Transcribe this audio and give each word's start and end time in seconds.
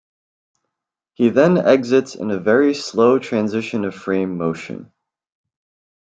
He 1.13 1.29
then 1.29 1.59
exits 1.59 2.15
in 2.15 2.31
a 2.31 2.39
very 2.39 2.73
slow-transition-of-frame 2.73 4.35
motion. 4.35 4.91